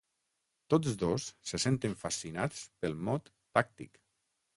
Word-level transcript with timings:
Tots 0.73 0.95
dos 1.01 1.27
se 1.49 1.59
senten 1.65 1.93
fascinats 2.05 2.63
pel 2.85 2.97
mot 3.11 3.29
"tàctic". 3.59 4.01